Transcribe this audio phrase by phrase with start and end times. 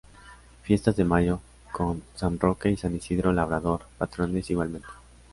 [0.63, 1.41] Fiestas de mayo
[1.71, 4.87] con San Roque y San Isidro Labrador, patrones igualmente.